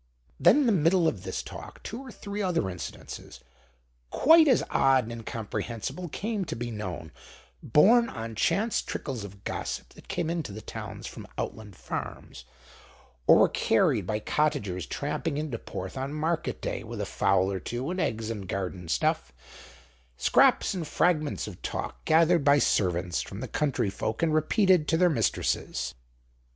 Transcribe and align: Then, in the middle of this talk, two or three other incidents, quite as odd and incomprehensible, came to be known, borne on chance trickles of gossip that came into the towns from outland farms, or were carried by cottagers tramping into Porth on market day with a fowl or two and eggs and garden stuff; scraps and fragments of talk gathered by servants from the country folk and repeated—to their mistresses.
Then, 0.39 0.61
in 0.61 0.65
the 0.65 0.71
middle 0.71 1.07
of 1.07 1.21
this 1.21 1.43
talk, 1.43 1.83
two 1.83 2.01
or 2.01 2.11
three 2.11 2.41
other 2.41 2.71
incidents, 2.71 3.39
quite 4.09 4.47
as 4.47 4.63
odd 4.71 5.03
and 5.03 5.11
incomprehensible, 5.11 6.09
came 6.09 6.43
to 6.45 6.55
be 6.55 6.71
known, 6.71 7.11
borne 7.61 8.09
on 8.09 8.33
chance 8.33 8.81
trickles 8.81 9.23
of 9.23 9.43
gossip 9.43 9.89
that 9.89 10.07
came 10.07 10.31
into 10.31 10.51
the 10.51 10.59
towns 10.61 11.05
from 11.05 11.27
outland 11.37 11.75
farms, 11.75 12.45
or 13.27 13.35
were 13.37 13.49
carried 13.49 14.07
by 14.07 14.19
cottagers 14.19 14.87
tramping 14.87 15.37
into 15.37 15.59
Porth 15.59 15.95
on 15.95 16.13
market 16.13 16.63
day 16.63 16.83
with 16.83 16.99
a 16.99 17.05
fowl 17.05 17.51
or 17.51 17.59
two 17.59 17.91
and 17.91 17.99
eggs 18.01 18.31
and 18.31 18.47
garden 18.47 18.87
stuff; 18.87 19.31
scraps 20.17 20.73
and 20.73 20.87
fragments 20.87 21.45
of 21.45 21.61
talk 21.61 22.03
gathered 22.05 22.43
by 22.43 22.57
servants 22.57 23.21
from 23.21 23.39
the 23.39 23.47
country 23.47 23.91
folk 23.91 24.23
and 24.23 24.33
repeated—to 24.33 24.97
their 24.97 25.11
mistresses. 25.11 25.93